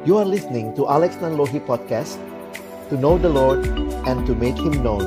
You 0.00 0.16
are 0.16 0.24
listening 0.24 0.72
to 0.80 0.88
Alex 0.88 1.20
Nanlohi 1.20 1.60
Podcast 1.60 2.16
To 2.88 2.96
know 2.96 3.20
the 3.20 3.28
Lord 3.28 3.68
and 4.08 4.24
to 4.24 4.32
make 4.32 4.56
Him 4.56 4.80
known. 4.80 5.04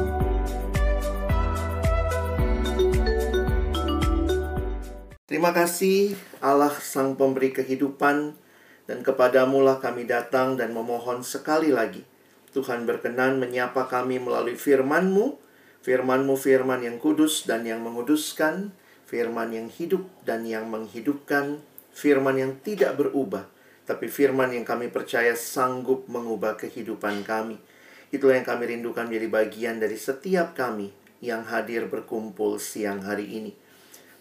Terima 5.25 5.49
kasih 5.49 6.13
Allah 6.37 6.77
Sang 6.77 7.17
Pemberi 7.17 7.49
Kehidupan 7.49 8.37
Dan 8.85 9.01
kepadamulah 9.01 9.81
kami 9.81 10.05
datang 10.05 10.61
dan 10.61 10.77
memohon 10.77 11.25
sekali 11.25 11.73
lagi. 11.73 12.05
Tuhan 12.53 12.85
berkenan 12.85 13.41
menyapa 13.41 13.89
kami 13.89 14.21
melalui 14.21 14.53
firman-Mu 14.53 15.41
Firman-Mu 15.81 16.37
firman 16.37 16.85
yang 16.85 17.01
kudus 17.01 17.49
dan 17.49 17.65
yang 17.65 17.81
menguduskan 17.81 18.69
Firman 19.09 19.57
yang 19.57 19.73
hidup 19.73 20.05
dan 20.21 20.45
yang 20.45 20.69
menghidupkan 20.69 21.65
Firman 21.89 22.37
yang 22.37 22.61
tidak 22.61 22.93
berubah 23.01 23.49
tapi 23.83 24.07
firman 24.07 24.55
yang 24.55 24.63
kami 24.63 24.87
percaya 24.87 25.35
sanggup 25.35 26.07
mengubah 26.07 26.55
kehidupan 26.55 27.27
kami. 27.27 27.59
Itulah 28.13 28.39
yang 28.39 28.47
kami 28.47 28.77
rindukan 28.77 29.09
menjadi 29.09 29.27
bagian 29.27 29.75
dari 29.81 29.97
setiap 29.99 30.55
kami 30.55 30.93
yang 31.23 31.43
hadir 31.47 31.87
berkumpul 31.87 32.59
siang 32.59 33.03
hari 33.03 33.27
ini. 33.31 33.51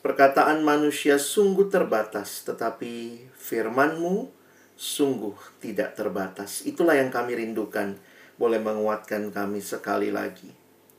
Perkataan 0.03 0.67
manusia 0.67 1.15
sungguh 1.15 1.71
terbatas, 1.71 2.43
tetapi 2.43 3.23
firmanmu 3.39 4.35
sungguh 4.75 5.63
tidak 5.63 5.95
terbatas. 5.95 6.67
Itulah 6.67 6.99
yang 6.99 7.15
kami 7.15 7.39
rindukan, 7.39 7.95
boleh 8.35 8.59
menguatkan 8.59 9.31
kami 9.31 9.63
sekali 9.63 10.11
lagi. 10.11 10.51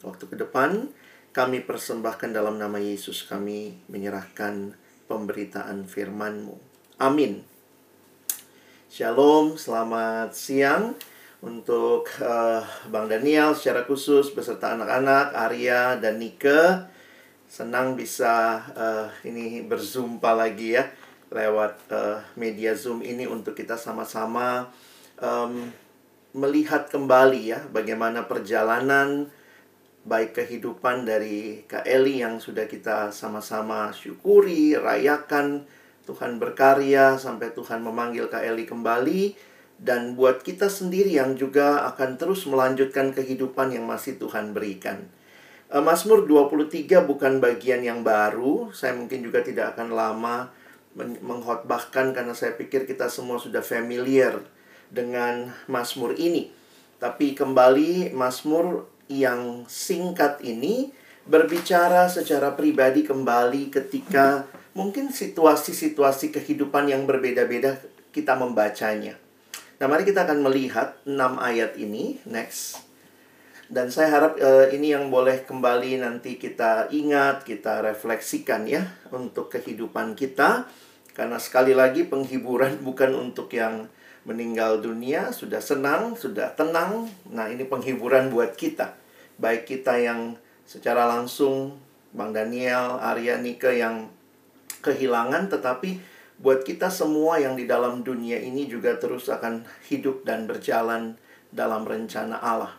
Waktu 0.07 0.23
ke 0.23 0.35
depan, 0.39 0.87
kami 1.35 1.67
persembahkan 1.67 2.31
dalam 2.31 2.55
nama 2.55 2.79
Yesus, 2.79 3.27
kami 3.27 3.83
menyerahkan 3.91 4.71
pemberitaan 5.11 5.83
firmanmu. 5.83 6.55
Amin. 7.03 7.52
Shalom, 8.93 9.57
selamat 9.57 10.37
siang 10.37 10.93
untuk 11.41 12.05
uh, 12.21 12.61
Bang 12.93 13.09
Daniel 13.09 13.57
secara 13.57 13.89
khusus 13.89 14.29
beserta 14.37 14.77
anak-anak 14.77 15.33
Arya 15.33 15.97
dan 15.97 16.21
Nike. 16.21 16.77
Senang 17.49 17.97
bisa 17.97 18.61
uh, 18.77 19.09
ini 19.25 19.65
berzumpa 19.65 20.37
lagi 20.37 20.77
ya 20.77 20.85
lewat 21.33 21.89
uh, 21.89 22.21
media 22.37 22.77
Zoom 22.77 23.01
ini 23.01 23.25
untuk 23.25 23.57
kita 23.57 23.81
sama-sama 23.81 24.69
um, 25.17 25.73
melihat 26.37 26.85
kembali 26.85 27.49
ya 27.49 27.65
bagaimana 27.73 28.29
perjalanan 28.29 29.25
baik 30.05 30.37
kehidupan 30.37 31.01
dari 31.01 31.65
Kak 31.65 31.89
Eli 31.89 32.21
yang 32.21 32.37
sudah 32.37 32.69
kita 32.69 33.09
sama-sama 33.09 33.89
syukuri, 33.89 34.77
rayakan 34.77 35.65
Tuhan 36.03 36.37
berkarya 36.39 37.15
sampai 37.15 37.55
Tuhan 37.55 37.79
memanggil 37.79 38.27
Kak 38.27 38.43
Eli 38.43 38.67
kembali 38.67 39.35
dan 39.79 40.15
buat 40.15 40.43
kita 40.43 40.67
sendiri 40.67 41.15
yang 41.15 41.35
juga 41.35 41.87
akan 41.91 42.15
terus 42.19 42.47
melanjutkan 42.47 43.11
kehidupan 43.15 43.75
yang 43.75 43.87
masih 43.87 44.19
Tuhan 44.19 44.55
berikan. 44.55 45.03
Uh, 45.71 45.81
Mazmur 45.81 46.27
23 46.29 47.03
bukan 47.03 47.41
bagian 47.41 47.81
yang 47.81 48.05
baru, 48.05 48.69
saya 48.75 48.93
mungkin 48.93 49.25
juga 49.25 49.41
tidak 49.41 49.75
akan 49.75 49.95
lama 49.95 50.51
menghotbahkan 51.25 52.13
karena 52.13 52.37
saya 52.37 52.53
pikir 52.53 52.85
kita 52.85 53.09
semua 53.09 53.41
sudah 53.41 53.65
familiar 53.65 54.37
dengan 54.93 55.49
Mazmur 55.65 56.13
ini. 56.21 56.53
Tapi 57.01 57.33
kembali 57.33 58.13
Mazmur 58.13 58.85
yang 59.09 59.65
singkat 59.65 60.39
ini 60.45 60.93
berbicara 61.25 62.05
secara 62.05 62.53
pribadi 62.53 63.01
kembali 63.01 63.73
ketika 63.73 64.45
mungkin 64.73 65.13
situasi-situasi 65.13 66.33
kehidupan 66.33 66.89
yang 66.89 67.05
berbeda-beda 67.05 67.77
kita 68.13 68.37
membacanya. 68.37 69.17
Nah, 69.81 69.89
mari 69.89 70.05
kita 70.05 70.25
akan 70.25 70.45
melihat 70.45 70.97
6 71.05 71.17
ayat 71.41 71.77
ini. 71.77 72.21
Next. 72.29 72.81
Dan 73.73 73.89
saya 73.89 74.13
harap 74.13 74.37
uh, 74.37 74.69
ini 74.69 74.93
yang 74.93 75.09
boleh 75.09 75.49
kembali 75.49 76.05
nanti 76.05 76.37
kita 76.37 76.93
ingat, 76.93 77.41
kita 77.41 77.81
refleksikan 77.81 78.69
ya 78.69 78.85
untuk 79.09 79.49
kehidupan 79.49 80.13
kita. 80.13 80.69
Karena 81.13 81.37
sekali 81.41 81.73
lagi 81.73 82.05
penghiburan 82.05 82.81
bukan 82.87 83.17
untuk 83.17 83.49
yang 83.53 83.89
meninggal 84.23 84.79
dunia, 84.79 85.35
sudah 85.35 85.59
senang, 85.59 86.15
sudah 86.15 86.55
tenang. 86.55 87.11
Nah, 87.27 87.51
ini 87.51 87.67
penghiburan 87.67 88.31
buat 88.31 88.55
kita. 88.55 88.95
Baik 89.41 89.67
kita 89.67 89.99
yang 89.99 90.39
secara 90.63 91.09
langsung 91.09 91.75
Bang 92.13 92.31
Daniel, 92.31 93.01
Arya 93.01 93.41
Nike 93.41 93.83
yang 93.83 94.07
kehilangan 94.83 95.47
tetapi 95.47 96.03
buat 96.43 96.67
kita 96.67 96.91
semua 96.91 97.39
yang 97.39 97.55
di 97.55 97.63
dalam 97.63 98.03
dunia 98.03 98.35
ini 98.37 98.67
juga 98.67 98.99
terus 98.99 99.31
akan 99.31 99.63
hidup 99.87 100.27
dan 100.27 100.43
berjalan 100.43 101.15
dalam 101.49 101.87
rencana 101.87 102.37
Allah. 102.43 102.75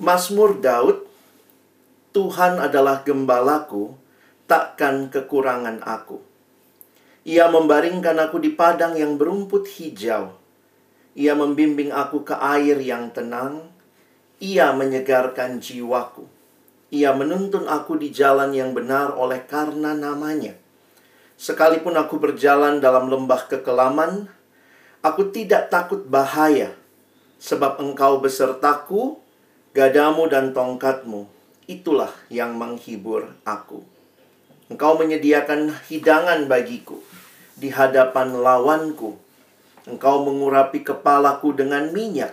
Mazmur 0.00 0.56
Daud 0.58 1.06
Tuhan 2.16 2.56
adalah 2.56 3.04
gembalaku, 3.04 3.92
takkan 4.48 5.12
kekurangan 5.12 5.84
aku. 5.84 6.16
Ia 7.28 7.52
membaringkan 7.52 8.16
aku 8.16 8.40
di 8.40 8.56
padang 8.56 8.96
yang 8.96 9.20
berumput 9.20 9.68
hijau. 9.76 10.32
Ia 11.12 11.36
membimbing 11.36 11.92
aku 11.92 12.24
ke 12.24 12.32
air 12.40 12.80
yang 12.80 13.12
tenang. 13.12 13.68
Ia 14.40 14.72
menyegarkan 14.72 15.60
jiwaku. 15.60 16.24
Ia 16.88 17.12
menuntun 17.12 17.68
aku 17.68 18.00
di 18.00 18.08
jalan 18.08 18.56
yang 18.56 18.72
benar 18.72 19.12
oleh 19.12 19.44
karena 19.44 19.92
namanya. 19.92 20.56
Sekalipun 21.36 21.92
aku 22.00 22.16
berjalan 22.16 22.80
dalam 22.80 23.12
lembah 23.12 23.44
kekelaman, 23.44 24.24
aku 25.04 25.28
tidak 25.28 25.68
takut 25.68 26.00
bahaya, 26.08 26.72
sebab 27.36 27.76
engkau 27.76 28.24
besertaku, 28.24 29.20
gadamu 29.76 30.32
dan 30.32 30.56
tongkatmu, 30.56 31.28
itulah 31.68 32.08
yang 32.32 32.56
menghibur 32.56 33.36
aku. 33.44 33.84
Engkau 34.72 34.96
menyediakan 34.96 35.76
hidangan 35.92 36.48
bagiku 36.48 37.04
di 37.52 37.68
hadapan 37.68 38.40
lawanku. 38.40 39.20
Engkau 39.84 40.24
mengurapi 40.24 40.82
kepalaku 40.82 41.52
dengan 41.52 41.92
minyak, 41.92 42.32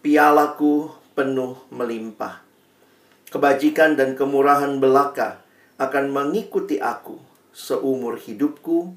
pialaku 0.00 0.88
penuh 1.12 1.60
melimpah. 1.68 2.40
Kebajikan 3.28 4.00
dan 4.00 4.16
kemurahan 4.16 4.80
belaka 4.80 5.44
akan 5.76 6.08
mengikuti 6.08 6.80
aku 6.80 7.33
seumur 7.54 8.18
hidupku, 8.18 8.92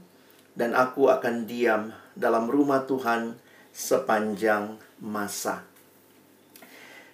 dan 0.57 0.73
aku 0.73 1.13
akan 1.13 1.45
diam 1.45 1.93
dalam 2.17 2.49
rumah 2.49 2.89
Tuhan 2.89 3.37
sepanjang 3.69 4.81
masa. 4.97 5.61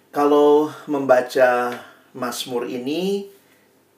Kalau 0.08 0.72
membaca 0.88 1.76
Mazmur 2.16 2.64
ini, 2.64 3.28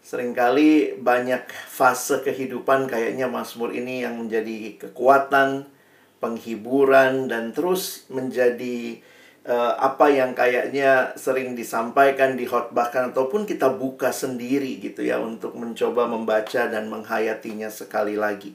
sering 0.03 0.35
kali 0.35 0.99
banyak 0.99 1.47
fase 1.71 2.27
kehidupan 2.27 2.91
kayaknya 2.91 3.31
Mazmur 3.31 3.71
ini 3.71 4.03
yang 4.03 4.19
menjadi 4.19 4.75
kekuatan, 4.83 5.71
penghiburan, 6.19 7.31
dan 7.31 7.55
terus 7.55 8.11
menjadi 8.11 8.99
uh, 9.47 9.79
apa 9.79 10.11
yang 10.11 10.35
kayaknya 10.35 11.15
sering 11.15 11.55
disampaikan, 11.55 12.35
dihotbahkan 12.35 13.15
ataupun 13.15 13.47
kita 13.47 13.71
buka 13.73 14.11
sendiri 14.11 14.83
gitu 14.83 15.07
ya 15.07 15.23
untuk 15.23 15.55
mencoba 15.55 16.11
membaca 16.11 16.67
dan 16.67 16.91
menghayatinya 16.91 17.71
sekali 17.71 18.19
lagi. 18.19 18.53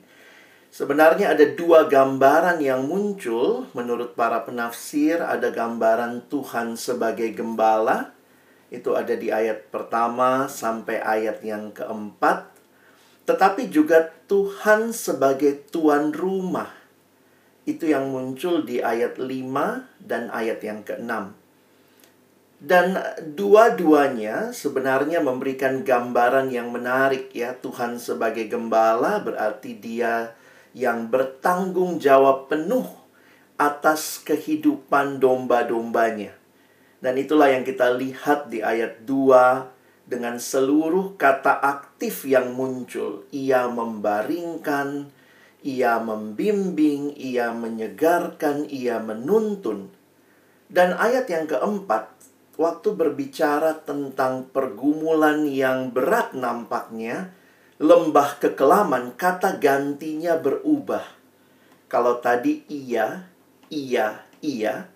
Sebenarnya 0.71 1.35
ada 1.35 1.43
dua 1.51 1.87
gambaran 1.91 2.63
yang 2.63 2.87
muncul 2.87 3.67
menurut 3.75 4.15
para 4.15 4.43
penafsir, 4.47 5.19
ada 5.19 5.51
gambaran 5.51 6.31
Tuhan 6.31 6.79
sebagai 6.79 7.27
gembala, 7.35 8.15
itu 8.71 8.95
ada 8.95 9.11
di 9.11 9.27
ayat 9.27 9.67
pertama 9.67 10.47
sampai 10.47 11.03
ayat 11.03 11.43
yang 11.43 11.75
keempat. 11.75 12.47
Tetapi 13.27 13.67
juga 13.67 14.15
Tuhan 14.31 14.95
sebagai 14.95 15.67
tuan 15.67 16.15
rumah 16.15 16.80
itu 17.65 17.93
yang 17.93 18.09
muncul 18.09 18.65
di 18.65 18.81
ayat 18.81 19.21
5 19.21 19.27
dan 20.01 20.33
ayat 20.33 20.59
yang 20.65 20.81
ke-6. 20.81 21.37
Dan 22.61 22.93
dua-duanya 23.33 24.53
sebenarnya 24.53 25.17
memberikan 25.17 25.81
gambaran 25.81 26.53
yang 26.53 26.69
menarik 26.69 27.33
ya. 27.33 27.57
Tuhan 27.57 27.97
sebagai 27.97 28.45
gembala 28.45 29.17
berarti 29.21 29.81
dia 29.81 30.37
yang 30.77 31.09
bertanggung 31.09 31.97
jawab 31.97 32.53
penuh 32.53 32.85
atas 33.57 34.21
kehidupan 34.21 35.17
domba-dombanya. 35.17 36.37
Dan 37.01 37.17
itulah 37.17 37.49
yang 37.49 37.65
kita 37.65 37.97
lihat 37.97 38.53
di 38.53 38.61
ayat 38.61 39.09
2 39.09 40.05
dengan 40.05 40.37
seluruh 40.37 41.17
kata 41.17 41.61
aktif 41.65 42.29
yang 42.29 42.53
muncul. 42.53 43.25
Ia 43.33 43.73
membaringkan, 43.73 45.09
ia 45.61 46.01
membimbing, 46.01 47.13
ia 47.13 47.53
menyegarkan, 47.53 48.65
ia 48.69 48.97
menuntun. 48.97 49.93
Dan 50.71 50.97
ayat 50.97 51.29
yang 51.29 51.45
keempat, 51.45 52.09
waktu 52.57 52.89
berbicara 52.93 53.81
tentang 53.85 54.49
pergumulan 54.49 55.45
yang 55.45 55.93
berat 55.93 56.33
nampaknya, 56.33 57.33
lembah 57.81 58.37
kekelaman, 58.41 59.17
kata 59.17 59.57
gantinya 59.61 60.37
berubah. 60.37 61.05
Kalau 61.89 62.21
tadi 62.21 62.65
ia, 62.69 63.27
iya, 63.69 64.23
iya. 64.39 64.87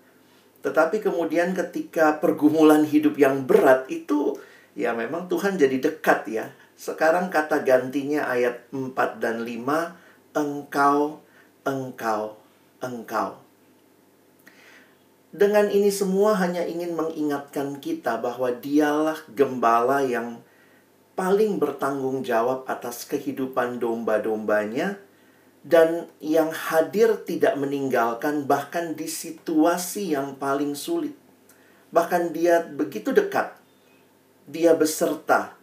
Tetapi 0.66 0.98
kemudian 0.98 1.54
ketika 1.54 2.18
pergumulan 2.18 2.82
hidup 2.82 3.14
yang 3.20 3.46
berat 3.46 3.86
itu 3.86 4.34
ya 4.74 4.92
memang 4.92 5.26
Tuhan 5.30 5.56
jadi 5.56 5.78
dekat 5.78 6.20
ya. 6.26 6.50
Sekarang 6.76 7.32
kata 7.32 7.64
gantinya 7.64 8.28
ayat 8.28 8.68
4 8.68 8.92
dan 9.22 9.46
5, 9.46 10.05
engkau, 10.36 11.24
engkau, 11.64 12.36
engkau. 12.84 13.40
Dengan 15.32 15.72
ini 15.72 15.88
semua 15.88 16.36
hanya 16.36 16.60
ingin 16.68 16.92
mengingatkan 16.92 17.80
kita 17.80 18.20
bahwa 18.20 18.52
dialah 18.52 19.16
gembala 19.32 20.04
yang 20.04 20.44
paling 21.16 21.56
bertanggung 21.56 22.20
jawab 22.20 22.68
atas 22.68 23.08
kehidupan 23.08 23.80
domba-dombanya 23.80 25.00
dan 25.64 26.04
yang 26.20 26.52
hadir 26.52 27.16
tidak 27.24 27.56
meninggalkan 27.56 28.44
bahkan 28.44 28.92
di 28.92 29.08
situasi 29.08 30.12
yang 30.12 30.36
paling 30.36 30.76
sulit. 30.76 31.16
Bahkan 31.96 32.36
dia 32.36 32.60
begitu 32.60 33.16
dekat. 33.16 33.56
Dia 34.44 34.76
beserta. 34.76 35.56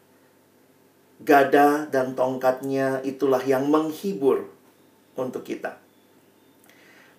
Gada 1.21 1.85
dan 1.87 2.17
tongkatnya 2.17 2.99
itulah 3.05 3.39
yang 3.45 3.69
menghibur 3.69 4.52
untuk 5.15 5.45
kita. 5.45 5.83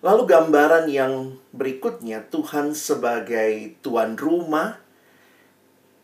Lalu 0.05 0.29
gambaran 0.29 0.85
yang 0.91 1.41
berikutnya 1.49 2.29
Tuhan 2.29 2.77
sebagai 2.77 3.73
tuan 3.81 4.13
rumah 4.13 4.85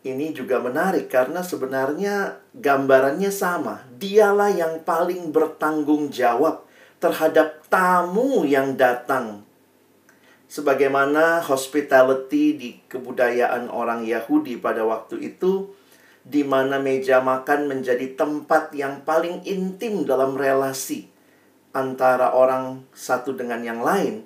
ini 0.02 0.34
juga 0.34 0.58
menarik 0.58 1.06
karena 1.06 1.46
sebenarnya 1.46 2.42
gambarannya 2.58 3.30
sama. 3.30 3.86
Dialah 4.02 4.50
yang 4.50 4.82
paling 4.82 5.30
bertanggung 5.30 6.10
jawab 6.10 6.66
terhadap 6.98 7.62
tamu 7.70 8.42
yang 8.42 8.74
datang. 8.74 9.46
Sebagaimana 10.50 11.38
hospitality 11.46 12.44
di 12.58 12.70
kebudayaan 12.90 13.70
orang 13.70 14.02
Yahudi 14.02 14.58
pada 14.58 14.82
waktu 14.82 15.22
itu, 15.22 15.70
di 16.26 16.42
mana 16.42 16.82
meja 16.82 17.22
makan 17.22 17.70
menjadi 17.70 18.18
tempat 18.18 18.74
yang 18.74 19.06
paling 19.06 19.46
intim 19.46 20.02
dalam 20.02 20.34
relasi 20.34 21.11
antara 21.72 22.36
orang 22.36 22.84
satu 22.92 23.36
dengan 23.36 23.64
yang 23.64 23.80
lain, 23.80 24.24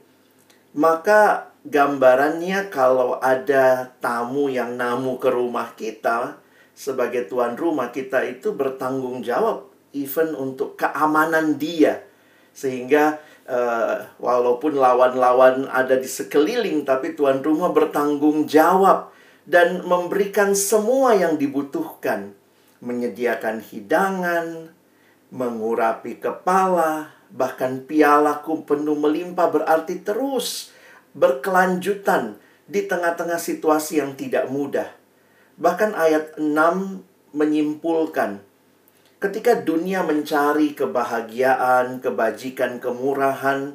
maka 0.76 1.50
gambarannya 1.66 2.70
kalau 2.70 3.19
ada 3.19 3.96
tamu 3.98 4.46
yang 4.52 4.78
namu 4.78 5.19
ke 5.19 5.31
rumah 5.31 5.75
kita, 5.75 6.38
sebagai 6.76 7.25
tuan 7.26 7.56
rumah 7.56 7.88
kita 7.88 8.20
itu 8.28 8.52
bertanggung 8.52 9.25
jawab 9.25 9.64
even 9.96 10.37
untuk 10.37 10.76
keamanan 10.76 11.56
dia. 11.56 12.04
Sehingga 12.52 13.16
uh, 13.49 14.04
walaupun 14.20 14.76
lawan-lawan 14.76 15.64
ada 15.72 15.96
di 15.96 16.08
sekeliling 16.08 16.84
tapi 16.84 17.16
tuan 17.16 17.40
rumah 17.40 17.72
bertanggung 17.72 18.44
jawab 18.44 19.08
dan 19.49 19.81
memberikan 19.88 20.52
semua 20.52 21.16
yang 21.16 21.40
dibutuhkan. 21.40 22.37
Menyediakan 22.84 23.64
hidangan 23.64 24.76
mengurapi 25.32 26.20
kepala 26.20 27.15
bahkan 27.32 27.82
pialaku 27.84 28.62
penuh 28.67 28.99
melimpah 28.99 29.50
berarti 29.50 30.02
terus 30.02 30.70
berkelanjutan 31.17 32.38
di 32.67 32.87
tengah-tengah 32.87 33.38
situasi 33.38 34.02
yang 34.02 34.14
tidak 34.14 34.50
mudah 34.50 34.90
bahkan 35.56 35.96
ayat 35.96 36.37
6 36.38 36.52
menyimpulkan 37.32 38.46
Ketika 39.17 39.56
dunia 39.56 40.05
mencari 40.05 40.76
kebahagiaan, 40.76 42.05
kebajikan, 42.05 42.76
kemurahan, 42.76 43.73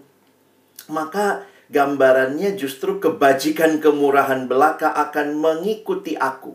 maka 0.85 1.49
gambarannya 1.73 2.53
justru 2.53 3.01
kebajikan, 3.01 3.81
kemurahan 3.81 4.45
belaka 4.45 4.93
akan 4.93 5.41
mengikuti 5.41 6.13
aku. 6.13 6.53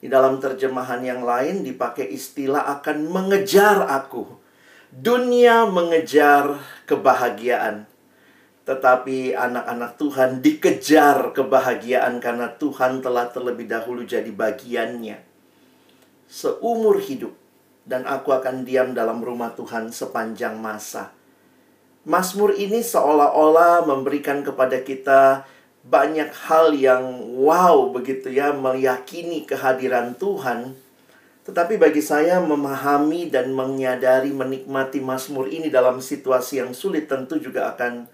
Di 0.00 0.08
dalam 0.08 0.40
terjemahan 0.40 1.04
yang 1.04 1.28
lain 1.28 1.60
dipakai 1.60 2.08
istilah 2.08 2.64
akan 2.80 3.04
mengejar 3.04 3.84
aku. 3.84 4.24
Dunia 4.94 5.66
mengejar 5.66 6.62
kebahagiaan. 6.86 7.90
Tetapi 8.66 9.34
anak-anak 9.34 9.94
Tuhan 9.94 10.30
dikejar 10.42 11.30
kebahagiaan 11.30 12.18
karena 12.18 12.50
Tuhan 12.54 12.98
telah 12.98 13.30
terlebih 13.30 13.70
dahulu 13.70 14.02
jadi 14.02 14.30
bagiannya. 14.30 15.22
Seumur 16.26 16.98
hidup 16.98 17.34
dan 17.86 18.02
aku 18.02 18.34
akan 18.34 18.66
diam 18.66 18.90
dalam 18.90 19.22
rumah 19.22 19.54
Tuhan 19.54 19.94
sepanjang 19.94 20.58
masa. 20.58 21.14
Mazmur 22.06 22.54
ini 22.54 22.82
seolah-olah 22.82 23.86
memberikan 23.86 24.42
kepada 24.42 24.82
kita 24.82 25.46
banyak 25.86 26.30
hal 26.50 26.74
yang 26.74 27.02
wow 27.38 27.94
begitu 27.94 28.34
ya, 28.34 28.50
meyakini 28.50 29.46
kehadiran 29.46 30.18
Tuhan. 30.18 30.74
Tetapi 31.46 31.78
bagi 31.78 32.02
saya 32.02 32.42
memahami 32.42 33.30
dan 33.30 33.54
menyadari 33.54 34.34
menikmati 34.34 34.98
Mazmur 34.98 35.46
ini 35.46 35.70
dalam 35.70 36.02
situasi 36.02 36.58
yang 36.58 36.74
sulit 36.74 37.06
tentu 37.06 37.38
juga 37.38 37.70
akan 37.70 38.10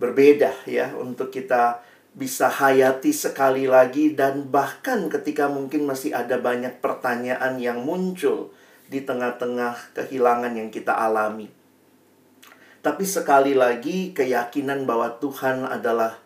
berbeda 0.00 0.64
ya 0.64 0.96
untuk 0.96 1.28
kita 1.28 1.84
bisa 2.16 2.48
hayati 2.48 3.12
sekali 3.12 3.68
lagi 3.68 4.16
dan 4.16 4.48
bahkan 4.48 5.12
ketika 5.12 5.46
mungkin 5.46 5.84
masih 5.84 6.16
ada 6.16 6.40
banyak 6.40 6.80
pertanyaan 6.80 7.60
yang 7.60 7.84
muncul 7.84 8.50
di 8.90 9.04
tengah-tengah 9.04 9.94
kehilangan 9.94 10.56
yang 10.56 10.72
kita 10.72 10.90
alami. 10.90 11.52
Tapi 12.80 13.04
sekali 13.04 13.52
lagi 13.52 14.16
keyakinan 14.16 14.88
bahwa 14.88 15.20
Tuhan 15.20 15.68
adalah 15.68 16.16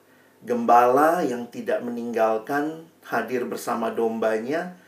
gembala 0.47 1.21
yang 1.27 1.51
tidak 1.51 1.83
meninggalkan 1.83 2.87
hadir 3.05 3.43
bersama 3.45 3.91
dombanya. 3.91 4.79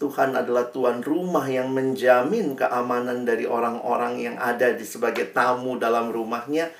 Tuhan 0.00 0.32
adalah 0.32 0.72
tuan 0.72 1.04
rumah 1.04 1.44
yang 1.44 1.76
menjamin 1.76 2.56
keamanan 2.56 3.28
dari 3.28 3.44
orang-orang 3.44 4.16
yang 4.16 4.36
ada 4.40 4.72
di 4.72 4.80
sebagai 4.80 5.28
tamu 5.28 5.76
dalam 5.76 6.08
rumahnya. 6.08 6.72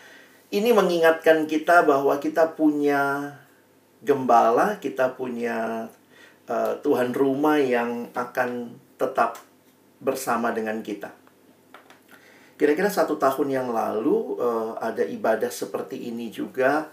Ini 0.49 0.73
mengingatkan 0.73 1.45
kita 1.45 1.85
bahwa 1.85 2.17
kita 2.17 2.57
punya 2.57 3.37
gembala, 4.01 4.81
kita 4.81 5.13
punya 5.13 5.93
uh, 6.49 6.75
tuhan 6.81 7.13
rumah 7.13 7.61
yang 7.61 8.09
akan 8.17 8.73
tetap 8.97 9.37
bersama 10.01 10.49
dengan 10.57 10.81
kita. 10.81 11.13
Kira-kira 12.57 12.89
satu 12.89 13.21
tahun 13.21 13.53
yang 13.53 13.69
lalu 13.69 14.41
uh, 14.41 14.81
ada 14.81 15.05
ibadah 15.05 15.53
seperti 15.53 16.09
ini 16.09 16.33
juga 16.33 16.89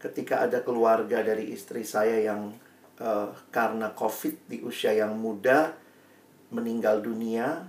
ketika 0.00 0.44
ada 0.44 0.60
keluarga 0.60 1.24
dari 1.24 1.52
istri 1.52 1.84
saya 1.84 2.20
yang 2.20 2.52
uh, 3.00 3.32
karena 3.48 3.90
COVID 3.96 4.46
di 4.46 4.62
usia 4.62 4.92
yang 4.94 5.16
muda 5.16 5.74
meninggal 6.52 7.00
dunia 7.00 7.66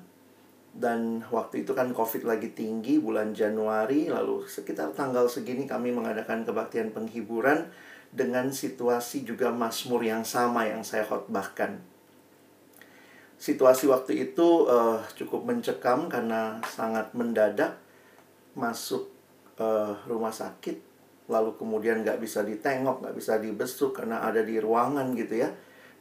dan 0.71 1.23
waktu 1.27 1.67
itu 1.67 1.75
kan 1.75 1.91
COVID 1.91 2.23
lagi 2.23 2.51
tinggi 2.55 2.99
bulan 2.99 3.35
Januari 3.35 4.07
lalu 4.07 4.47
sekitar 4.47 4.95
tanggal 4.95 5.27
segini 5.27 5.67
kami 5.67 5.91
mengadakan 5.91 6.47
kebaktian 6.47 6.95
penghiburan 6.95 7.67
dengan 8.11 8.51
situasi 8.51 9.23
juga 9.23 9.51
Mazmur 9.51 10.03
yang 10.03 10.27
sama 10.27 10.67
yang 10.67 10.83
saya 10.83 11.07
khotbahkan. 11.07 11.79
Situasi 13.41 13.89
waktu 13.89 14.31
itu 14.31 14.69
uh, 14.69 15.01
cukup 15.17 15.47
mencekam 15.47 16.11
karena 16.11 16.61
sangat 16.67 17.09
mendadak 17.17 17.79
masuk 18.53 19.09
uh, 19.57 19.95
rumah 20.05 20.29
sakit 20.29 20.90
lalu 21.31 21.55
kemudian 21.55 22.03
nggak 22.03 22.19
bisa 22.19 22.43
ditengok 22.43 22.99
nggak 22.99 23.15
bisa 23.15 23.39
dibesuk 23.39 23.95
karena 23.95 24.19
ada 24.21 24.43
di 24.43 24.59
ruangan 24.59 25.15
gitu 25.15 25.39
ya. 25.39 25.49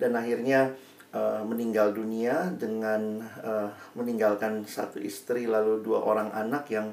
Dan 0.00 0.18
akhirnya 0.18 0.74
uh, 1.14 1.46
meninggal 1.46 1.94
dunia 1.94 2.50
dengan 2.58 3.22
uh, 3.40 3.70
meninggalkan 3.94 4.66
satu 4.66 4.98
istri 4.98 5.46
lalu 5.46 5.80
dua 5.86 6.02
orang 6.02 6.34
anak 6.34 6.66
yang 6.74 6.90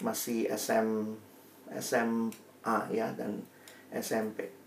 masih 0.00 0.46
SM 0.48 1.18
SMA 1.82 2.78
ya 2.94 3.10
dan 3.18 3.42
SMP 3.90 4.60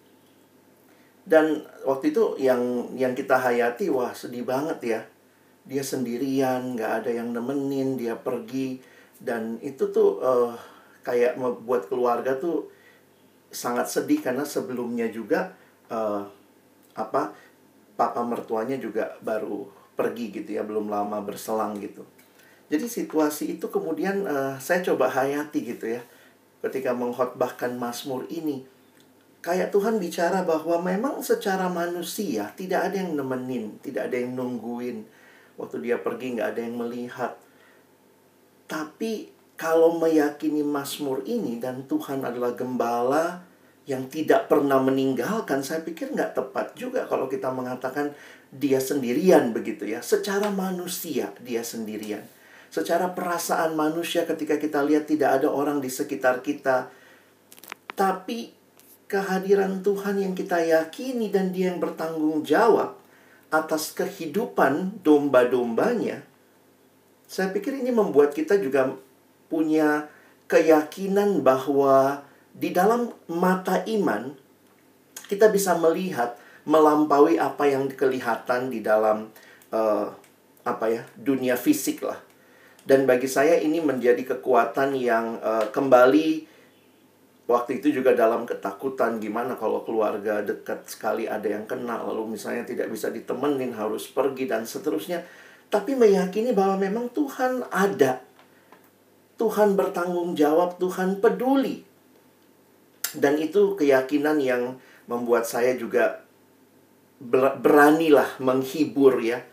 dan 1.24 1.64
waktu 1.88 2.12
itu 2.12 2.36
yang 2.36 2.92
yang 3.00 3.16
kita 3.16 3.40
hayati 3.40 3.88
wah 3.88 4.12
sedih 4.12 4.44
banget 4.44 4.80
ya. 4.84 5.02
Dia 5.64 5.80
sendirian 5.80 6.76
nggak 6.76 6.92
ada 7.04 7.12
yang 7.16 7.32
nemenin 7.32 7.96
dia 7.96 8.20
pergi. 8.20 8.84
Dan 9.24 9.56
itu 9.64 9.88
tuh 9.96 10.20
uh, 10.20 10.52
kayak 11.00 11.40
membuat 11.40 11.88
keluarga 11.88 12.36
tuh 12.36 12.68
sangat 13.54 13.88
sedih 13.88 14.20
karena 14.20 14.44
sebelumnya 14.44 15.08
juga 15.14 15.54
uh, 15.94 16.26
apa 16.98 17.34
papa 17.94 18.22
mertuanya 18.26 18.76
juga 18.82 19.14
baru 19.22 19.70
pergi 19.94 20.34
gitu 20.42 20.58
ya 20.58 20.66
belum 20.66 20.90
lama 20.90 21.22
berselang 21.22 21.78
gitu. 21.78 22.02
Jadi 22.68 22.90
situasi 22.90 23.58
itu 23.60 23.70
kemudian 23.70 24.26
uh, 24.26 24.58
saya 24.58 24.82
coba 24.82 25.06
hayati 25.14 25.62
gitu 25.62 25.94
ya 25.94 26.02
ketika 26.66 26.92
mengkhotbahkan 26.98 27.78
Mazmur 27.78 28.26
ini. 28.34 28.66
Kayak 29.44 29.76
Tuhan 29.76 30.00
bicara 30.00 30.48
bahwa 30.48 30.80
memang 30.80 31.20
secara 31.20 31.68
manusia 31.68 32.50
tidak 32.56 32.90
ada 32.90 32.96
yang 33.04 33.14
nemenin 33.14 33.78
tidak 33.84 34.10
ada 34.10 34.18
yang 34.18 34.34
nungguin. 34.34 35.06
Waktu 35.54 35.86
dia 35.86 36.02
pergi 36.02 36.40
nggak 36.40 36.50
ada 36.58 36.62
yang 36.64 36.76
melihat. 36.80 37.38
Tapi 38.66 39.30
kalau 39.54 40.02
meyakini 40.02 40.66
Mazmur 40.66 41.22
ini 41.30 41.62
dan 41.62 41.86
Tuhan 41.86 42.26
adalah 42.26 42.58
gembala 42.58 43.46
yang 43.84 44.08
tidak 44.08 44.48
pernah 44.48 44.80
meninggalkan, 44.80 45.60
saya 45.62 45.84
pikir 45.84 46.16
nggak 46.16 46.34
tepat 46.40 46.74
juga 46.74 47.04
kalau 47.06 47.28
kita 47.28 47.52
mengatakan 47.52 48.16
dia 48.50 48.80
sendirian 48.80 49.52
begitu 49.52 49.86
ya. 49.86 50.00
Secara 50.00 50.50
manusia 50.50 51.34
dia 51.44 51.62
sendirian. 51.62 52.24
Secara 52.74 53.14
perasaan 53.14 53.78
manusia 53.78 54.26
ketika 54.26 54.58
kita 54.58 54.82
lihat 54.82 55.06
tidak 55.06 55.42
ada 55.42 55.52
orang 55.52 55.78
di 55.78 55.94
sekitar 55.94 56.42
kita. 56.42 56.90
Tapi 57.94 58.50
kehadiran 59.06 59.86
Tuhan 59.86 60.18
yang 60.18 60.34
kita 60.34 60.58
yakini 60.58 61.30
dan 61.30 61.54
dia 61.54 61.70
yang 61.70 61.78
bertanggung 61.78 62.42
jawab 62.42 62.98
atas 63.54 63.94
kehidupan 63.94 65.06
domba-dombanya. 65.06 66.26
Saya 67.30 67.54
pikir 67.54 67.78
ini 67.78 67.94
membuat 67.94 68.34
kita 68.34 68.58
juga 68.58 68.98
punya 69.54 70.10
keyakinan 70.50 71.46
bahwa 71.46 72.26
di 72.58 72.74
dalam 72.74 73.14
mata 73.30 73.86
iman 73.86 74.34
kita 75.30 75.54
bisa 75.54 75.78
melihat 75.78 76.34
melampaui 76.66 77.38
apa 77.38 77.70
yang 77.70 77.86
kelihatan 77.94 78.74
di 78.74 78.82
dalam 78.82 79.30
uh, 79.70 80.10
apa 80.66 80.86
ya 80.90 81.02
dunia 81.14 81.54
fisik 81.54 82.02
lah. 82.02 82.18
Dan 82.84 83.06
bagi 83.06 83.30
saya 83.30 83.62
ini 83.62 83.78
menjadi 83.80 84.36
kekuatan 84.36 84.98
yang 84.98 85.40
uh, 85.40 85.70
kembali 85.70 86.50
waktu 87.48 87.84
itu 87.84 88.00
juga 88.00 88.16
dalam 88.16 88.48
ketakutan 88.48 89.20
gimana 89.20 89.56
kalau 89.60 89.84
keluarga 89.84 90.44
dekat 90.44 90.88
sekali 90.88 91.28
ada 91.28 91.48
yang 91.48 91.68
kena 91.68 92.00
lalu 92.00 92.36
misalnya 92.36 92.64
tidak 92.64 92.88
bisa 92.92 93.12
ditemenin 93.12 93.76
harus 93.76 94.08
pergi 94.10 94.48
dan 94.48 94.66
seterusnya. 94.66 95.24
Tapi 95.68 95.96
meyakini 95.96 96.54
bahwa 96.54 96.80
memang 96.80 97.10
Tuhan 97.12 97.66
ada 97.72 98.33
Tuhan 99.44 99.76
bertanggung 99.76 100.40
jawab 100.40 100.80
Tuhan 100.80 101.20
peduli 101.20 101.84
dan 103.14 103.36
itu 103.38 103.76
keyakinan 103.76 104.40
yang 104.40 104.80
membuat 105.06 105.44
saya 105.44 105.76
juga 105.76 106.24
beranilah 107.60 108.40
menghibur 108.42 109.20
ya. 109.22 109.44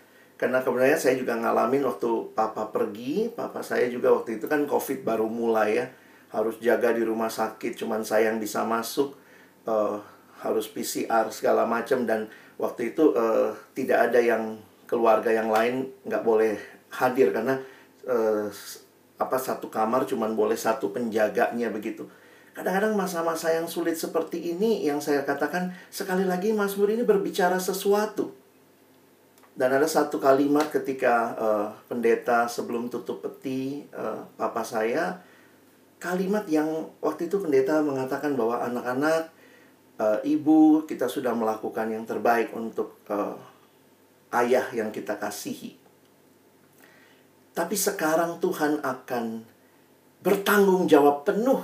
Karena 0.40 0.64
kemudian 0.64 0.96
saya 0.96 1.20
juga 1.20 1.36
ngalamin 1.36 1.84
waktu 1.84 2.32
papa 2.32 2.72
pergi, 2.72 3.28
papa 3.28 3.60
saya 3.60 3.92
juga 3.92 4.08
waktu 4.16 4.40
itu 4.40 4.48
kan 4.48 4.64
covid 4.64 5.04
baru 5.04 5.28
mulai 5.28 5.84
ya. 5.84 5.86
Harus 6.32 6.56
jaga 6.62 6.94
di 6.96 7.04
rumah 7.04 7.28
sakit, 7.28 7.76
cuman 7.76 8.00
saya 8.06 8.32
yang 8.32 8.40
bisa 8.40 8.64
masuk. 8.64 9.18
Uh, 9.68 10.00
harus 10.40 10.72
PCR 10.72 11.28
segala 11.28 11.68
macam 11.68 12.08
dan 12.08 12.24
waktu 12.56 12.96
itu 12.96 13.12
uh, 13.12 13.52
tidak 13.76 14.08
ada 14.08 14.24
yang 14.24 14.56
keluarga 14.88 15.28
yang 15.28 15.52
lain 15.52 15.92
nggak 16.08 16.24
boleh 16.24 16.56
hadir 16.96 17.28
karena 17.28 17.60
uh, 18.08 18.48
apa 19.20 19.36
satu 19.36 19.68
kamar 19.68 20.08
cuman 20.08 20.32
boleh 20.32 20.56
satu 20.56 20.90
penjaganya 20.96 21.68
begitu. 21.68 22.08
Kadang-kadang 22.56 22.96
masa-masa 22.96 23.52
yang 23.52 23.68
sulit 23.68 23.94
seperti 23.94 24.56
ini 24.56 24.82
yang 24.82 24.98
saya 24.98 25.22
katakan 25.22 25.70
sekali 25.92 26.24
lagi 26.24 26.50
Mazmur 26.56 26.90
ini 26.90 27.04
berbicara 27.04 27.60
sesuatu. 27.60 28.32
Dan 29.54 29.76
ada 29.76 29.84
satu 29.84 30.16
kalimat 30.16 30.72
ketika 30.72 31.36
uh, 31.36 31.68
pendeta 31.84 32.48
sebelum 32.48 32.88
tutup 32.88 33.20
peti 33.20 33.84
uh, 33.92 34.24
papa 34.40 34.64
saya 34.64 35.20
kalimat 36.00 36.48
yang 36.48 36.88
waktu 37.04 37.28
itu 37.28 37.36
pendeta 37.36 37.84
mengatakan 37.84 38.32
bahwa 38.32 38.64
anak-anak 38.64 39.28
uh, 40.00 40.18
ibu 40.24 40.88
kita 40.88 41.06
sudah 41.06 41.36
melakukan 41.36 41.92
yang 41.92 42.08
terbaik 42.08 42.50
untuk 42.56 42.96
uh, 43.12 43.36
ayah 44.32 44.64
yang 44.72 44.88
kita 44.88 45.20
kasihi. 45.20 45.76
Tapi 47.50 47.74
sekarang 47.74 48.38
Tuhan 48.38 48.78
akan 48.80 49.42
bertanggung 50.20 50.86
jawab 50.86 51.26
penuh 51.26 51.60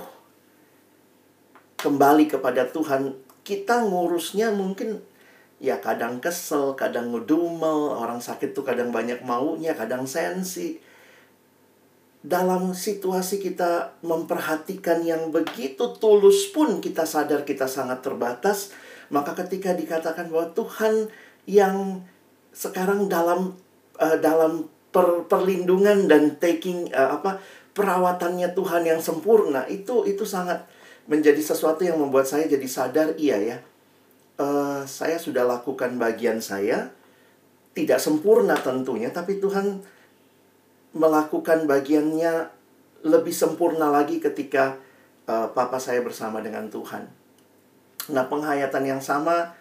kembali 1.77 2.25
kepada 2.27 2.67
Tuhan, 2.67 3.13
kita 3.45 3.85
ngurusnya 3.85 4.51
mungkin 4.51 4.99
ya 5.61 5.77
kadang 5.79 6.19
kesel, 6.19 6.73
kadang 6.73 7.13
ngedumel, 7.13 7.95
orang 7.95 8.19
sakit 8.19 8.51
tuh 8.53 8.65
kadang 8.65 8.89
banyak 8.89 9.21
maunya, 9.23 9.77
kadang 9.77 10.09
sensi. 10.09 10.81
Dalam 12.27 12.73
situasi 12.75 13.39
kita 13.39 14.01
memperhatikan 14.03 15.05
yang 15.05 15.29
begitu 15.31 15.95
tulus 16.01 16.49
pun 16.51 16.81
kita 16.83 17.07
sadar 17.07 17.45
kita 17.47 17.69
sangat 17.69 18.03
terbatas, 18.03 18.73
maka 19.13 19.37
ketika 19.45 19.71
dikatakan 19.71 20.27
bahwa 20.27 20.51
Tuhan 20.51 21.07
yang 21.47 22.03
sekarang 22.51 23.07
dalam 23.07 23.55
uh, 24.01 24.17
dalam 24.19 24.67
per, 24.91 25.27
perlindungan 25.27 26.07
dan 26.07 26.35
taking 26.39 26.89
uh, 26.93 27.19
apa 27.19 27.41
perawatannya 27.77 28.57
Tuhan 28.57 28.83
yang 28.89 29.01
sempurna 29.03 29.69
itu 29.69 30.07
itu 30.09 30.25
sangat 30.25 30.65
menjadi 31.07 31.39
sesuatu 31.39 31.85
yang 31.85 32.01
membuat 32.01 32.27
saya 32.27 32.49
jadi 32.49 32.67
sadar 32.67 33.15
iya 33.15 33.37
ya 33.39 33.57
uh, 34.41 34.81
saya 34.83 35.21
sudah 35.21 35.45
lakukan 35.45 35.95
bagian 35.95 36.41
saya 36.41 36.89
tidak 37.77 38.01
sempurna 38.01 38.57
tentunya 38.57 39.13
tapi 39.13 39.37
Tuhan 39.37 39.85
melakukan 40.97 41.69
bagiannya 41.69 42.49
lebih 43.05 43.29
sempurna 43.29 43.93
lagi 43.93 44.17
ketika 44.17 44.81
uh, 45.29 45.53
papa 45.53 45.77
saya 45.77 46.01
bersama 46.01 46.41
dengan 46.41 46.65
Tuhan. 46.73 47.05
Nah 48.09 48.25
penghayatan 48.25 48.83
yang 48.87 49.01
sama 49.03 49.53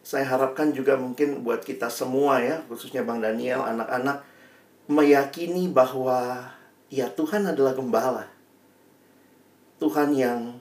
saya 0.00 0.26
harapkan 0.26 0.72
juga 0.72 0.96
mungkin 0.96 1.44
buat 1.44 1.62
kita 1.62 1.92
semua 1.92 2.40
ya 2.40 2.58
khususnya 2.66 3.04
Bang 3.04 3.20
Daniel 3.20 3.62
anak-anak 3.62 4.24
meyakini 4.90 5.70
bahwa 5.70 6.50
ya 6.90 7.06
Tuhan 7.14 7.46
adalah 7.46 7.78
gembala 7.78 8.26
Tuhan 9.80 10.12
yang 10.12 10.60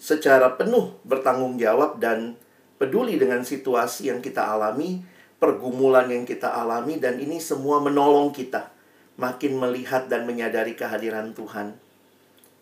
secara 0.00 0.56
penuh 0.56 0.96
bertanggung 1.04 1.60
jawab 1.60 2.00
dan 2.00 2.40
peduli 2.80 3.20
dengan 3.20 3.44
situasi 3.44 4.08
yang 4.08 4.24
kita 4.24 4.40
alami, 4.40 5.04
pergumulan 5.36 6.08
yang 6.08 6.24
kita 6.24 6.48
alami, 6.48 6.96
dan 6.96 7.20
ini 7.20 7.36
semua 7.36 7.76
menolong 7.84 8.32
kita 8.32 8.72
makin 9.20 9.60
melihat 9.60 10.08
dan 10.08 10.24
menyadari 10.24 10.72
kehadiran 10.72 11.36
Tuhan. 11.36 11.76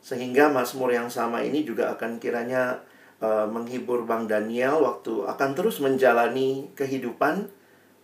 Sehingga 0.03 0.51
Mazmur 0.51 0.91
yang 0.91 1.07
sama 1.07 1.47
ini 1.47 1.63
juga 1.63 1.95
akan 1.95 2.19
kiranya 2.19 2.83
uh, 3.23 3.47
menghibur 3.47 4.03
Bang 4.03 4.27
Daniel 4.27 4.83
waktu 4.83 5.23
akan 5.23 5.55
terus 5.55 5.79
menjalani 5.79 6.75
kehidupan 6.75 7.47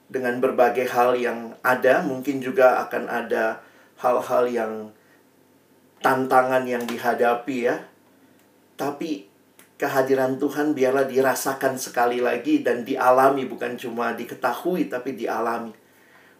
dengan 0.09 0.39
berbagai 0.39 0.89
hal 0.91 1.17
yang 1.17 1.57
ada, 1.65 2.05
mungkin 2.05 2.39
juga 2.45 2.83
akan 2.87 3.05
ada 3.09 3.65
hal-hal 4.01 4.45
yang 4.51 4.73
tantangan 6.05 6.69
yang 6.69 6.85
dihadapi 6.85 7.73
ya, 7.73 7.81
tapi 8.77 9.25
kehadiran 9.81 10.37
Tuhan 10.37 10.77
biarlah 10.77 11.09
dirasakan 11.09 11.81
sekali 11.81 12.23
lagi 12.23 12.63
dan 12.63 12.85
dialami 12.87 13.49
bukan 13.49 13.75
cuma 13.81 14.13
diketahui 14.13 14.93
tapi 14.93 15.17
dialami. 15.17 15.73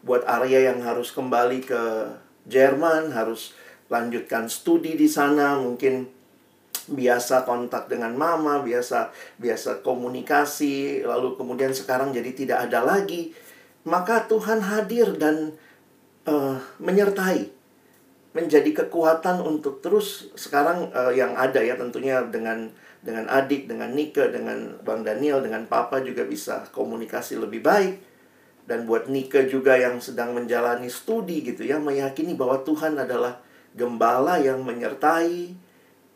Buat 0.05 0.29
Arya 0.29 0.71
yang 0.71 0.85
harus 0.85 1.09
kembali 1.11 1.65
ke 1.65 1.83
Jerman, 2.45 3.17
harus 3.17 3.57
lanjutkan 3.89 4.53
studi 4.53 5.01
di 5.01 5.09
sana, 5.09 5.57
mungkin 5.57 6.13
biasa 6.85 7.49
kontak 7.49 7.89
dengan 7.89 8.13
mama, 8.13 8.61
biasa 8.61 9.09
biasa 9.41 9.81
komunikasi, 9.81 11.01
lalu 11.09 11.41
kemudian 11.41 11.73
sekarang 11.73 12.13
jadi 12.13 12.31
tidak 12.37 12.59
ada 12.69 12.85
lagi. 12.85 13.33
Maka 13.85 14.25
Tuhan 14.25 14.65
hadir 14.65 15.17
dan 15.21 15.53
uh, 16.25 16.57
menyertai 16.81 17.53
menjadi 18.35 18.85
kekuatan 18.85 19.39
untuk 19.45 19.79
terus 19.79 20.35
sekarang 20.35 20.91
uh, 20.91 21.15
yang 21.15 21.39
ada 21.39 21.63
ya 21.63 21.79
tentunya 21.79 22.19
dengan 22.27 22.67
dengan 23.05 23.29
adik, 23.29 23.69
dengan 23.69 23.93
Nike, 23.93 24.33
dengan 24.33 24.81
Bang 24.81 25.05
Daniel, 25.05 25.45
dengan 25.45 25.69
Papa 25.69 26.01
juga 26.01 26.25
bisa 26.25 26.65
komunikasi 26.73 27.37
lebih 27.37 27.61
baik. 27.61 28.01
Dan 28.65 28.89
buat 28.89 29.13
Nike 29.13 29.45
juga 29.53 29.77
yang 29.77 30.01
sedang 30.01 30.33
menjalani 30.33 30.89
studi 30.89 31.45
gitu 31.45 31.69
ya, 31.69 31.77
meyakini 31.77 32.33
bahwa 32.33 32.65
Tuhan 32.65 32.97
adalah 32.97 33.45
gembala 33.77 34.41
yang 34.41 34.65
menyertai, 34.65 35.53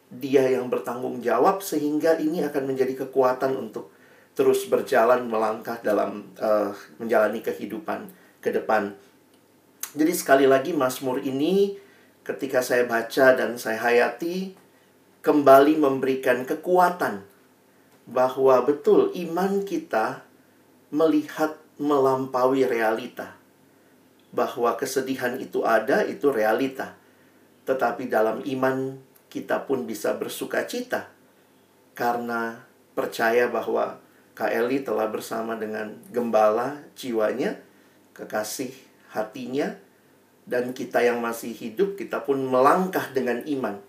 dia 0.09 0.49
yang 0.49 0.73
bertanggung 0.73 1.21
jawab 1.21 1.61
sehingga 1.61 2.17
ini 2.17 2.41
akan 2.49 2.73
menjadi 2.73 3.05
kekuatan 3.05 3.53
untuk 3.53 3.93
terus 4.39 4.71
berjalan 4.71 5.27
melangkah 5.27 5.83
dalam 5.83 6.31
uh, 6.39 6.71
menjalani 7.03 7.43
kehidupan 7.43 8.07
ke 8.39 8.55
depan. 8.55 8.95
Jadi 9.99 10.15
sekali 10.15 10.47
lagi 10.47 10.71
Mazmur 10.71 11.19
ini 11.27 11.75
ketika 12.23 12.63
saya 12.63 12.87
baca 12.87 13.35
dan 13.35 13.59
saya 13.59 13.83
hayati 13.83 14.55
kembali 15.27 15.83
memberikan 15.83 16.47
kekuatan 16.47 17.27
bahwa 18.07 18.63
betul 18.63 19.11
iman 19.11 19.67
kita 19.67 20.23
melihat 20.95 21.59
melampaui 21.83 22.63
realita. 22.63 23.35
Bahwa 24.31 24.79
kesedihan 24.79 25.35
itu 25.43 25.67
ada, 25.67 26.07
itu 26.07 26.31
realita. 26.31 26.95
Tetapi 27.67 28.07
dalam 28.07 28.47
iman 28.47 29.03
kita 29.27 29.67
pun 29.67 29.83
bisa 29.83 30.15
bersuka 30.15 30.63
cita 30.63 31.11
karena 31.99 32.63
percaya 32.95 33.51
bahwa 33.51 33.99
Kak 34.39 34.55
Eli 34.55 34.87
telah 34.87 35.11
bersama 35.11 35.59
dengan 35.59 35.99
gembala 36.15 36.79
jiwanya, 36.95 37.59
kekasih 38.15 38.71
hatinya, 39.11 39.75
dan 40.47 40.71
kita 40.71 41.03
yang 41.03 41.19
masih 41.19 41.51
hidup, 41.51 41.99
kita 41.99 42.23
pun 42.23 42.39
melangkah 42.47 43.11
dengan 43.11 43.43
iman 43.43 43.83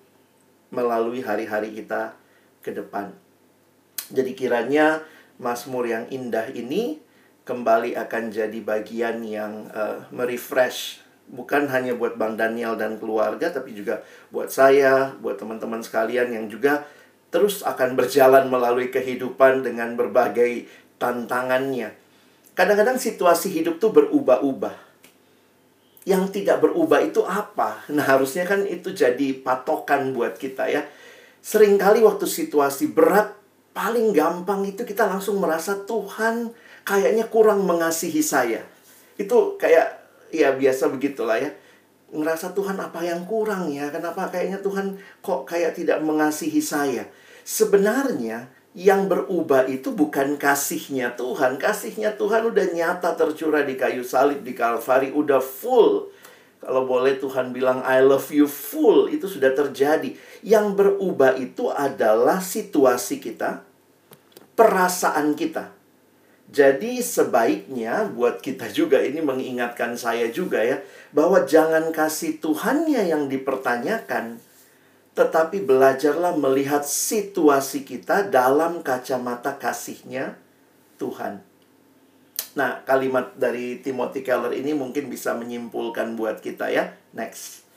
melalui 0.73 1.21
hari-hari 1.21 1.69
kita 1.69 2.17
ke 2.65 2.73
depan. 2.73 3.13
Jadi 4.09 4.33
kiranya 4.33 5.05
Mazmur 5.37 5.85
yang 5.85 6.09
indah 6.09 6.49
ini 6.49 6.97
kembali 7.45 7.93
akan 7.93 8.33
jadi 8.33 8.59
bagian 8.65 9.21
yang 9.21 9.69
uh, 9.69 10.01
merefresh 10.09 11.05
bukan 11.29 11.69
hanya 11.69 11.93
buat 11.93 12.17
Bang 12.17 12.33
Daniel 12.33 12.73
dan 12.73 12.97
keluarga 12.97 13.53
tapi 13.53 13.77
juga 13.77 14.01
buat 14.33 14.49
saya, 14.49 15.13
buat 15.21 15.37
teman-teman 15.37 15.79
sekalian 15.85 16.33
yang 16.33 16.45
juga 16.49 16.89
terus 17.29 17.61
akan 17.61 17.93
berjalan 17.93 18.49
melalui 18.49 18.89
kehidupan 18.89 19.61
dengan 19.61 19.93
berbagai 19.93 20.65
tantangannya. 20.97 21.93
Kadang-kadang 22.57 22.99
situasi 22.99 23.53
hidup 23.53 23.79
tuh 23.79 23.93
berubah-ubah. 23.93 24.89
Yang 26.03 26.41
tidak 26.41 26.65
berubah 26.65 27.05
itu 27.05 27.21
apa? 27.23 27.85
Nah, 27.93 28.03
harusnya 28.03 28.43
kan 28.43 28.65
itu 28.65 28.91
jadi 28.91 29.39
patokan 29.45 30.11
buat 30.11 30.35
kita 30.41 30.67
ya. 30.67 30.81
Seringkali 31.39 32.03
waktu 32.03 32.25
situasi 32.27 32.91
berat 32.91 33.31
paling 33.71 34.11
gampang 34.11 34.65
itu 34.67 34.83
kita 34.83 35.07
langsung 35.07 35.39
merasa 35.39 35.79
Tuhan 35.87 36.51
kayaknya 36.83 37.29
kurang 37.31 37.63
mengasihi 37.63 38.19
saya. 38.19 38.65
Itu 39.15 39.55
kayak 39.55 40.01
ya 40.33 40.51
biasa 40.57 40.91
begitulah 40.91 41.39
ya 41.39 41.53
ngerasa 42.09 42.53
Tuhan 42.57 42.77
apa 42.77 43.01
yang 43.05 43.25
kurang 43.25 43.69
ya? 43.69 43.89
Kenapa 43.93 44.29
kayaknya 44.29 44.59
Tuhan 44.61 44.97
kok 45.21 45.45
kayak 45.45 45.77
tidak 45.77 46.01
mengasihi 46.01 46.61
saya? 46.61 47.05
Sebenarnya 47.45 48.49
yang 48.77 49.09
berubah 49.09 49.65
itu 49.65 49.89
bukan 49.93 50.37
kasihnya 50.37 51.17
Tuhan. 51.17 51.57
Kasihnya 51.57 52.13
Tuhan 52.15 52.45
udah 52.47 52.65
nyata 52.69 53.17
tercurah 53.17 53.65
di 53.65 53.73
kayu 53.73 54.05
salib 54.05 54.45
di 54.45 54.53
Kalvari 54.53 55.09
udah 55.09 55.41
full. 55.41 56.13
Kalau 56.59 56.83
boleh 56.85 57.17
Tuhan 57.17 57.55
bilang 57.55 57.81
I 57.81 58.03
love 58.03 58.29
you 58.29 58.45
full 58.45 59.09
itu 59.09 59.25
sudah 59.25 59.55
terjadi. 59.55 60.13
Yang 60.45 60.65
berubah 60.77 61.39
itu 61.39 61.71
adalah 61.71 62.43
situasi 62.43 63.17
kita 63.17 63.63
perasaan 64.53 65.33
kita. 65.39 65.71
Jadi 66.49 66.99
sebaiknya 66.99 68.09
buat 68.09 68.41
kita 68.41 68.73
juga 68.73 68.97
ini 69.05 69.21
mengingatkan 69.21 69.93
saya 69.93 70.33
juga 70.33 70.65
ya 70.65 70.81
bahwa 71.15 71.45
jangan 71.45 71.89
kasih 71.89 72.37
Tuhannya 72.37 73.09
yang 73.09 73.27
dipertanyakan 73.27 74.41
tetapi 75.19 75.67
belajarlah 75.67 76.39
melihat 76.39 76.87
situasi 76.87 77.83
kita 77.83 78.31
dalam 78.31 78.79
kacamata 78.79 79.59
kasihnya 79.59 80.39
Tuhan. 80.95 81.43
Nah, 82.55 82.79
kalimat 82.87 83.35
dari 83.35 83.83
Timothy 83.83 84.23
Keller 84.23 84.55
ini 84.55 84.71
mungkin 84.71 85.11
bisa 85.11 85.35
menyimpulkan 85.35 86.15
buat 86.15 86.39
kita 86.39 86.71
ya. 86.71 86.95
Next. 87.11 87.67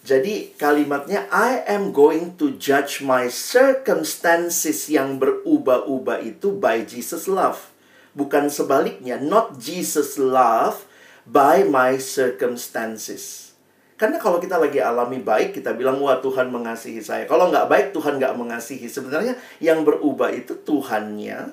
Jadi 0.00 0.56
kalimatnya 0.56 1.28
I 1.28 1.60
am 1.68 1.92
going 1.92 2.38
to 2.40 2.56
judge 2.56 3.04
my 3.04 3.28
circumstances 3.28 4.88
yang 4.88 5.20
berubah-ubah 5.20 6.24
itu 6.24 6.56
by 6.56 6.86
Jesus 6.86 7.26
love. 7.26 7.68
Bukan 8.16 8.48
sebaliknya, 8.48 9.20
not 9.20 9.60
Jesus 9.60 10.16
love 10.16 10.88
by 11.30 11.62
my 11.62 11.94
circumstances. 12.02 13.54
Karena 13.94 14.18
kalau 14.18 14.42
kita 14.42 14.58
lagi 14.58 14.82
alami 14.82 15.22
baik, 15.22 15.60
kita 15.60 15.76
bilang, 15.76 16.00
wah 16.02 16.18
Tuhan 16.18 16.50
mengasihi 16.50 17.04
saya. 17.04 17.28
Kalau 17.28 17.52
nggak 17.52 17.68
baik, 17.70 17.86
Tuhan 17.94 18.18
nggak 18.18 18.34
mengasihi. 18.34 18.88
Sebenarnya 18.90 19.36
yang 19.62 19.84
berubah 19.86 20.32
itu 20.34 20.56
Tuhannya, 20.56 21.52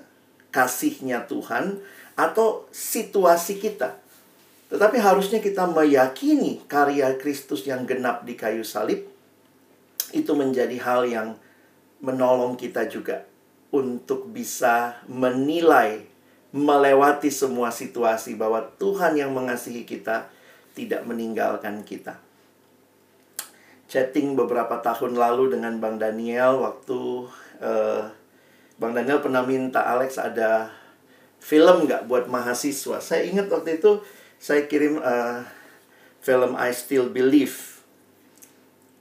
kasihnya 0.50 1.28
Tuhan, 1.28 1.84
atau 2.18 2.66
situasi 2.72 3.60
kita. 3.62 4.00
Tetapi 4.72 4.98
harusnya 4.98 5.44
kita 5.44 5.68
meyakini 5.70 6.64
karya 6.66 7.20
Kristus 7.20 7.68
yang 7.68 7.84
genap 7.84 8.24
di 8.24 8.40
kayu 8.40 8.64
salib, 8.64 9.06
itu 10.16 10.32
menjadi 10.32 10.80
hal 10.82 11.04
yang 11.04 11.30
menolong 12.00 12.56
kita 12.56 12.88
juga 12.88 13.28
untuk 13.76 14.32
bisa 14.32 15.04
menilai 15.12 16.08
melewati 16.58 17.30
semua 17.30 17.70
situasi 17.70 18.34
bahwa 18.34 18.66
Tuhan 18.82 19.14
yang 19.14 19.30
mengasihi 19.30 19.86
kita 19.86 20.26
tidak 20.74 21.06
meninggalkan 21.06 21.86
kita. 21.86 22.18
Chatting 23.88 24.34
beberapa 24.36 24.82
tahun 24.82 25.16
lalu 25.16 25.54
dengan 25.54 25.80
Bang 25.80 26.02
Daniel 26.02 26.60
waktu 26.60 27.30
uh, 27.62 28.04
Bang 28.78 28.94
Daniel 28.94 29.24
pernah 29.24 29.46
minta 29.46 29.86
Alex 29.86 30.20
ada 30.20 30.74
film 31.40 31.88
nggak 31.88 32.10
buat 32.10 32.28
mahasiswa. 32.28 33.00
Saya 33.00 33.24
ingat 33.26 33.48
waktu 33.48 33.80
itu 33.80 34.04
saya 34.38 34.68
kirim 34.68 35.00
uh, 35.00 35.48
film 36.20 36.60
I 36.60 36.76
Still 36.76 37.10
Believe. 37.10 37.80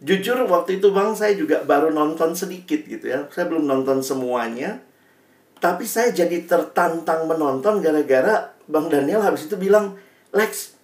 Jujur 0.04 0.44
waktu 0.46 0.78
itu 0.78 0.94
Bang 0.94 1.18
saya 1.18 1.34
juga 1.34 1.66
baru 1.66 1.90
nonton 1.90 2.36
sedikit 2.38 2.86
gitu 2.86 3.10
ya. 3.10 3.26
Saya 3.34 3.50
belum 3.50 3.66
nonton 3.66 4.04
semuanya 4.06 4.85
tapi 5.56 5.88
saya 5.88 6.12
jadi 6.12 6.44
tertantang 6.44 7.24
menonton 7.24 7.80
gara-gara 7.80 8.52
Bang 8.68 8.90
Daniel 8.92 9.22
habis 9.22 9.46
itu 9.48 9.56
bilang, 9.56 9.96
Lex, 10.34 10.76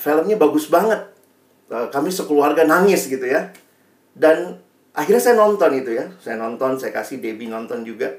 filmnya 0.00 0.34
bagus 0.34 0.66
banget. 0.72 1.12
Eh, 1.68 1.88
kami 1.92 2.08
sekeluarga 2.08 2.64
nangis 2.64 3.06
gitu 3.06 3.22
ya. 3.22 3.52
Dan 4.16 4.58
akhirnya 4.96 5.22
saya 5.22 5.36
nonton 5.36 5.70
itu 5.76 5.94
ya. 5.94 6.08
Saya 6.18 6.40
nonton, 6.40 6.80
saya 6.80 6.90
kasih 6.90 7.20
Debbie 7.20 7.52
nonton 7.52 7.84
juga. 7.84 8.10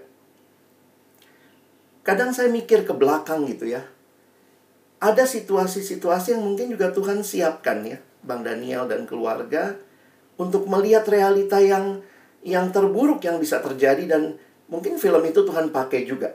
Kadang 2.05 2.31
saya 2.31 2.47
mikir 2.47 2.85
ke 2.87 2.93
belakang 2.95 3.43
gitu 3.49 3.67
ya. 3.67 3.83
Ada 5.03 5.27
situasi-situasi 5.27 6.37
yang 6.37 6.43
mungkin 6.45 6.71
juga 6.71 6.93
Tuhan 6.93 7.25
siapkan 7.25 7.83
ya. 7.83 7.97
Bang 8.23 8.45
Daniel 8.45 8.87
dan 8.87 9.03
keluarga. 9.09 9.75
Untuk 10.39 10.69
melihat 10.71 11.03
realita 11.11 11.59
yang 11.59 11.99
yang 12.39 12.71
terburuk 12.71 13.19
yang 13.19 13.35
bisa 13.35 13.59
terjadi 13.59 14.07
dan 14.07 14.39
Mungkin 14.69 15.01
film 15.01 15.25
itu 15.25 15.41
Tuhan 15.41 15.73
pakai 15.73 16.05
juga. 16.05 16.29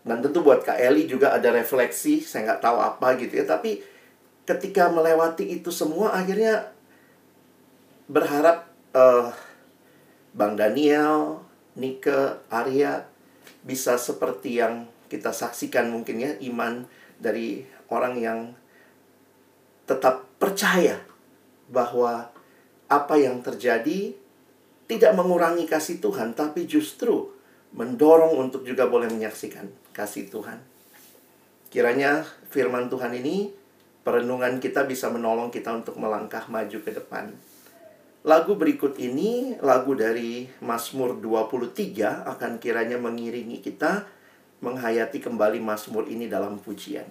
Dan 0.00 0.24
tentu 0.24 0.40
buat 0.40 0.64
Kak 0.64 0.80
Eli 0.80 1.04
juga 1.04 1.36
ada 1.36 1.52
refleksi, 1.52 2.24
saya 2.24 2.48
nggak 2.48 2.62
tahu 2.64 2.76
apa 2.80 3.20
gitu 3.20 3.36
ya. 3.36 3.44
Tapi 3.44 3.84
ketika 4.48 4.88
melewati 4.88 5.60
itu 5.60 5.68
semua, 5.68 6.16
akhirnya 6.16 6.72
berharap 8.08 8.64
uh, 8.96 9.28
Bang 10.32 10.56
Daniel, 10.56 11.44
Nike, 11.76 12.40
Arya 12.48 13.04
bisa 13.60 14.00
seperti 14.00 14.56
yang 14.56 14.88
kita 15.12 15.36
saksikan 15.36 15.92
mungkin 15.92 16.16
ya, 16.24 16.32
iman 16.48 16.88
dari 17.20 17.68
orang 17.92 18.14
yang 18.16 18.40
tetap 19.84 20.24
percaya 20.40 20.96
bahwa 21.68 22.32
apa 22.88 23.14
yang 23.20 23.44
terjadi 23.44 24.16
tidak 24.88 25.12
mengurangi 25.14 25.68
kasih 25.68 26.02
Tuhan, 26.02 26.34
tapi 26.34 26.66
justru 26.66 27.30
mendorong 27.74 28.36
untuk 28.38 28.66
juga 28.66 28.90
boleh 28.90 29.06
menyaksikan 29.10 29.66
kasih 29.94 30.26
Tuhan. 30.30 30.58
Kiranya 31.70 32.26
firman 32.50 32.90
Tuhan 32.90 33.14
ini, 33.14 33.54
perenungan 34.02 34.58
kita 34.58 34.88
bisa 34.88 35.06
menolong 35.06 35.54
kita 35.54 35.70
untuk 35.70 35.94
melangkah 36.00 36.42
maju 36.50 36.78
ke 36.82 36.90
depan. 36.90 37.30
Lagu 38.26 38.52
berikut 38.58 39.00
ini, 39.00 39.56
lagu 39.64 39.96
dari 39.96 40.44
Mazmur 40.60 41.16
23 41.22 42.26
akan 42.26 42.60
kiranya 42.60 43.00
mengiringi 43.00 43.64
kita 43.64 44.04
menghayati 44.60 45.24
kembali 45.24 45.62
Mazmur 45.62 46.04
ini 46.10 46.28
dalam 46.28 46.60
pujian. 46.60 47.08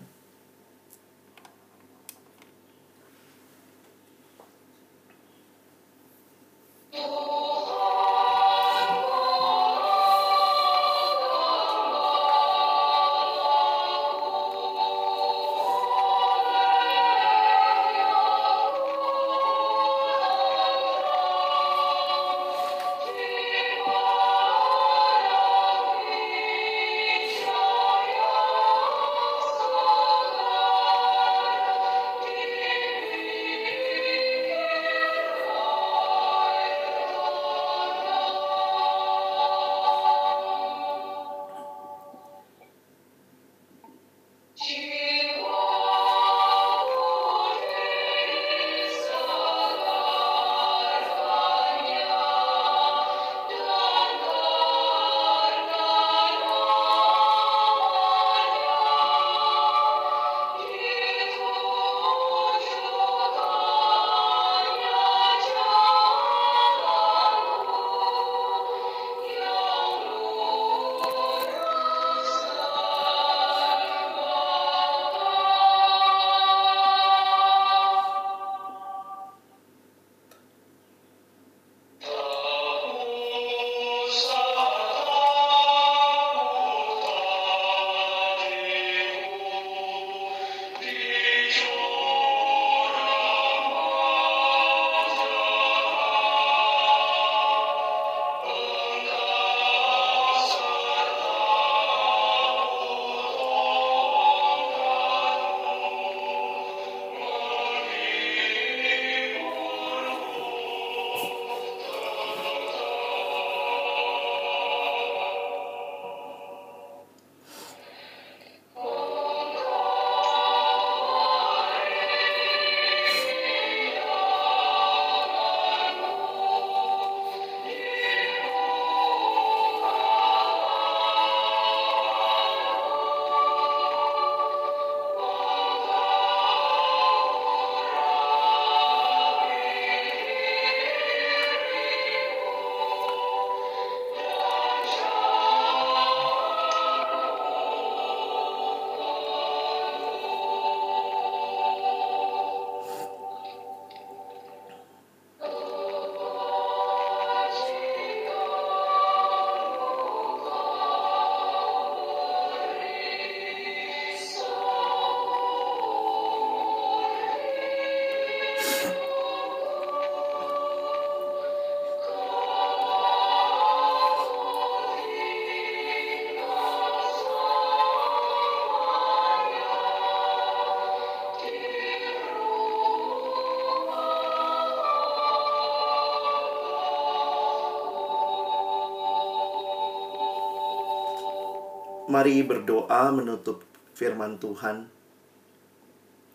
Mari 192.09 192.41
berdoa 192.41 193.13
menutup 193.13 193.61
firman 193.93 194.41
Tuhan. 194.41 194.89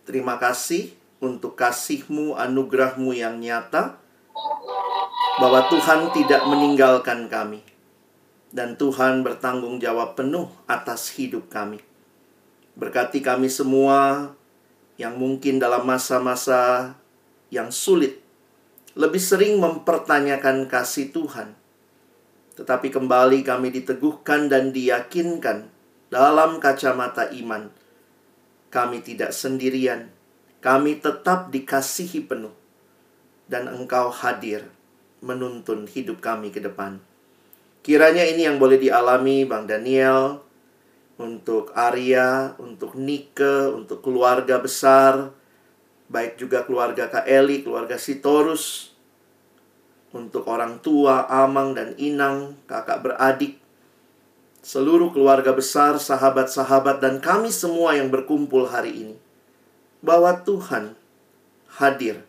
Terima 0.06 0.38
kasih 0.38 0.94
untuk 1.18 1.58
kasihmu, 1.58 2.38
anugerahmu 2.38 3.10
yang 3.10 3.42
nyata, 3.42 3.98
bahwa 5.42 5.66
Tuhan 5.66 6.14
tidak 6.14 6.46
meninggalkan 6.46 7.26
kami. 7.26 7.66
Dan 8.54 8.78
Tuhan 8.78 9.26
bertanggung 9.26 9.82
jawab 9.82 10.14
penuh 10.14 10.46
atas 10.70 11.10
hidup 11.18 11.50
kami. 11.50 11.82
Berkati 12.78 13.18
kami 13.18 13.50
semua 13.50 14.30
yang 14.94 15.18
mungkin 15.18 15.58
dalam 15.58 15.82
masa-masa 15.82 16.94
yang 17.50 17.74
sulit, 17.74 18.22
lebih 18.94 19.18
sering 19.18 19.58
mempertanyakan 19.58 20.70
kasih 20.70 21.10
Tuhan 21.10 21.63
tetapi 22.54 22.90
kembali 22.90 23.42
kami 23.42 23.74
diteguhkan 23.74 24.46
dan 24.46 24.70
diyakinkan 24.70 25.70
dalam 26.10 26.62
kacamata 26.62 27.30
iman. 27.34 27.70
Kami 28.70 29.02
tidak 29.02 29.30
sendirian, 29.34 30.10
kami 30.58 30.98
tetap 30.98 31.50
dikasihi 31.50 32.26
penuh, 32.26 32.54
dan 33.46 33.70
Engkau 33.70 34.10
hadir 34.10 34.66
menuntun 35.22 35.86
hidup 35.86 36.18
kami 36.22 36.50
ke 36.50 36.58
depan. 36.62 36.98
Kiranya 37.84 38.24
ini 38.24 38.48
yang 38.48 38.58
boleh 38.58 38.80
dialami 38.80 39.44
Bang 39.44 39.68
Daniel, 39.68 40.44
untuk 41.18 41.70
Arya, 41.74 42.58
untuk 42.58 42.98
Nike, 42.98 43.70
untuk 43.70 44.02
keluarga 44.02 44.58
besar, 44.58 45.30
baik 46.10 46.38
juga 46.38 46.66
keluarga 46.66 47.06
Kak 47.06 47.26
Eli, 47.26 47.62
keluarga 47.62 47.94
Sitorus, 47.94 48.93
untuk 50.14 50.46
orang 50.46 50.78
tua, 50.78 51.26
amang 51.26 51.74
dan 51.74 51.98
inang, 51.98 52.54
kakak 52.70 53.02
beradik, 53.02 53.58
seluruh 54.62 55.10
keluarga 55.10 55.50
besar, 55.50 55.98
sahabat-sahabat, 55.98 57.02
dan 57.02 57.18
kami 57.18 57.50
semua 57.50 57.98
yang 57.98 58.14
berkumpul 58.14 58.70
hari 58.70 58.94
ini. 58.94 59.16
Bahwa 59.98 60.38
Tuhan 60.46 60.94
hadir 61.82 62.22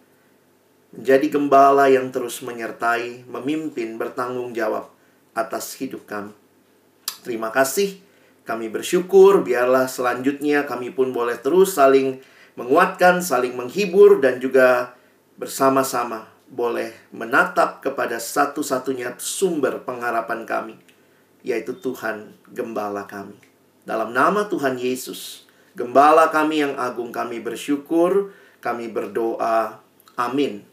menjadi 0.90 1.28
gembala 1.30 1.86
yang 1.88 2.10
terus 2.10 2.42
menyertai, 2.42 3.30
memimpin, 3.30 4.02
bertanggung 4.02 4.58
jawab 4.58 4.90
atas 5.38 5.78
hidup 5.78 6.10
kami. 6.10 6.34
Terima 7.22 7.54
kasih. 7.54 8.02
Kami 8.46 8.70
bersyukur, 8.70 9.46
biarlah 9.46 9.86
selanjutnya 9.86 10.66
kami 10.66 10.90
pun 10.90 11.14
boleh 11.14 11.38
terus 11.38 11.78
saling 11.78 12.22
menguatkan, 12.58 13.22
saling 13.22 13.54
menghibur, 13.54 14.22
dan 14.22 14.38
juga 14.38 14.94
bersama-sama 15.36 16.35
boleh 16.56 16.96
menatap 17.12 17.84
kepada 17.84 18.16
satu-satunya 18.16 19.20
sumber 19.20 19.84
pengharapan 19.84 20.48
kami, 20.48 20.76
yaitu 21.44 21.76
Tuhan 21.76 22.32
Gembala 22.50 23.04
kami. 23.04 23.36
Dalam 23.84 24.16
nama 24.16 24.48
Tuhan 24.48 24.80
Yesus, 24.80 25.44
Gembala 25.76 26.32
kami 26.32 26.64
yang 26.64 26.80
agung, 26.80 27.12
kami 27.12 27.44
bersyukur, 27.44 28.32
kami 28.64 28.88
berdoa. 28.88 29.84
Amin. 30.16 30.64